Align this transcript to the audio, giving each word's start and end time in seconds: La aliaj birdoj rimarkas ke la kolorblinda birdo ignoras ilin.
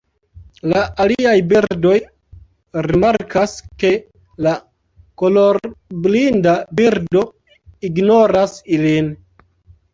La 0.69 0.79
aliaj 1.03 1.33
birdoj 1.51 1.91
rimarkas 2.87 3.53
ke 3.85 3.93
la 4.47 4.55
kolorblinda 5.25 6.59
birdo 6.83 7.25
ignoras 7.93 8.61
ilin. 8.79 9.17